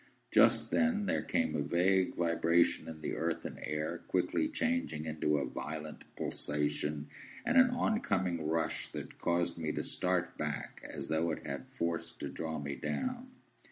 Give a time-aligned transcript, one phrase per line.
[0.31, 5.37] Just then there came a vague vibration in the earth and air, quickly changing into
[5.37, 7.07] a violent pulsation,
[7.45, 12.13] and an oncoming rush that caused me to start back, as though it had force
[12.13, 13.27] to draw me down.